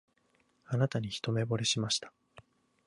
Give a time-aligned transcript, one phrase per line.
[0.65, 2.11] あなたに一目ぼれしました